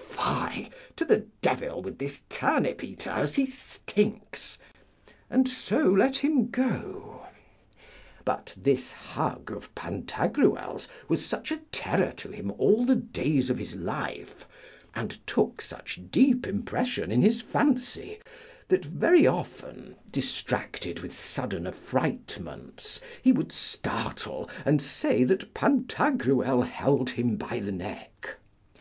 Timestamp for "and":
5.28-5.48, 14.94-15.18, 24.64-24.80